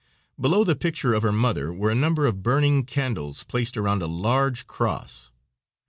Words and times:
Below 0.39 0.63
the 0.63 0.75
picture 0.75 1.13
of 1.13 1.21
her 1.21 1.31
mother 1.31 1.71
were 1.71 1.91
a 1.91 1.93
number 1.93 2.25
of 2.25 2.41
burning 2.41 2.85
candles 2.85 3.43
placed 3.43 3.77
around 3.77 4.01
a 4.01 4.07
large 4.07 4.65
cross. 4.65 5.29